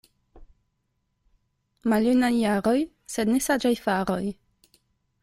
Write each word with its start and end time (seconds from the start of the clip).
Maljunaj 1.93 2.31
jaroj, 2.45 2.73
sed 3.17 3.31
ne 3.35 3.39
saĝaj 3.49 3.73
faroj. 3.85 4.21